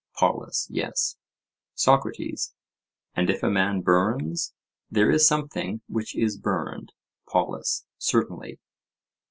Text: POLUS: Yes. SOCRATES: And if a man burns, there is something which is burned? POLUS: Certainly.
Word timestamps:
POLUS: 0.17 0.65
Yes. 0.71 1.15
SOCRATES: 1.75 2.55
And 3.13 3.29
if 3.29 3.43
a 3.43 3.51
man 3.51 3.81
burns, 3.81 4.51
there 4.89 5.11
is 5.11 5.27
something 5.27 5.81
which 5.87 6.15
is 6.15 6.39
burned? 6.39 6.91
POLUS: 7.29 7.85
Certainly. 7.99 8.57